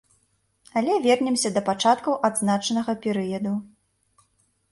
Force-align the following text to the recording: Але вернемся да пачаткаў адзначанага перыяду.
Але 0.79 0.93
вернемся 1.03 1.51
да 1.57 1.61
пачаткаў 1.67 2.17
адзначанага 2.29 2.91
перыяду. 3.03 3.51